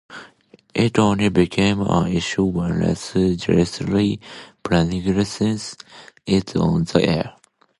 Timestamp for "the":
6.85-7.03